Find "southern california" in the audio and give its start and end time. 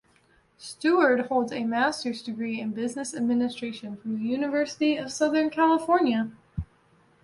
5.11-6.31